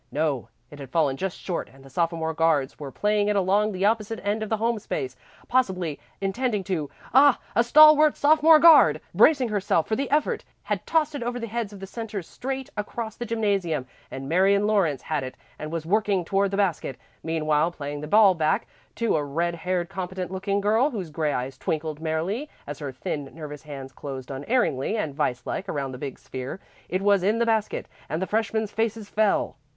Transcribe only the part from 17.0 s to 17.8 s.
meanwhile